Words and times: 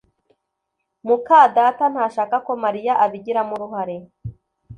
muka 1.07 1.39
data 1.57 1.83
ntashaka 1.93 2.35
ko 2.45 2.51
Mariya 2.63 2.93
abigiramo 3.05 3.51
uruhare 3.57 3.97